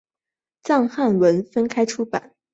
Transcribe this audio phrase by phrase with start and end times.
[0.63, 2.33] 藏汉文分开出版。